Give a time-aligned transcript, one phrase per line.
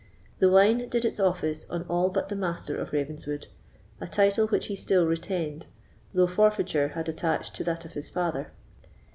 [0.39, 3.45] The wine did its office on all but the Master of Ravenswood,
[3.99, 5.67] a title which he still retained,
[6.11, 8.49] though forfeiture had attached to that of his father.